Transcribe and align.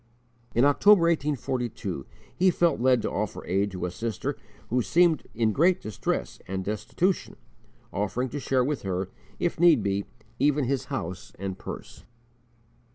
In 0.55 0.65
October, 0.65 1.01
1842, 1.01 2.07
he 2.35 2.49
felt 2.49 2.79
led 2.81 3.03
to 3.03 3.11
offer 3.11 3.45
aid 3.45 3.69
to 3.69 3.85
a 3.85 3.91
sister 3.91 4.35
who 4.69 4.81
seemed 4.81 5.27
in 5.35 5.51
great 5.51 5.79
distress 5.79 6.39
and 6.47 6.65
destitution, 6.65 7.35
offering 7.93 8.29
to 8.29 8.39
share 8.39 8.63
with 8.63 8.81
her, 8.81 9.09
if 9.37 9.59
need 9.59 9.83
be, 9.83 10.05
even 10.39 10.63
his 10.65 10.85
house 10.85 11.33
and 11.37 11.55
purse. 11.59 12.03